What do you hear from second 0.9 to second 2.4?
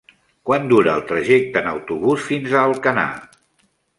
el trajecte en autobús